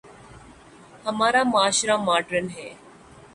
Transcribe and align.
ہمارا 1.05 1.41
معاشرہ 1.53 1.95
ماڈرن 2.07 2.45
ہے۔ 2.55 2.69